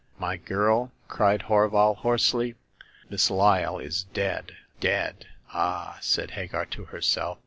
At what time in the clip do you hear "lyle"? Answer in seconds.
3.29-3.77